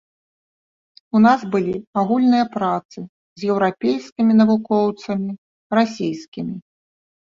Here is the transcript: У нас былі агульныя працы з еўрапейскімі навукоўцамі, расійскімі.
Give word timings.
У 1.19 1.21
нас 1.25 1.39
былі 1.55 1.75
агульныя 2.03 2.49
працы 2.57 2.99
з 3.05 3.41
еўрапейскімі 3.53 4.33
навукоўцамі, 4.43 5.41
расійскімі. 5.81 6.63